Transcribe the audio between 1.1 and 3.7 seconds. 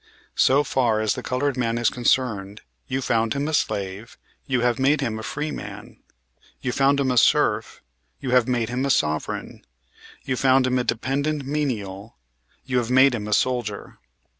the colored man is concerned, you found him a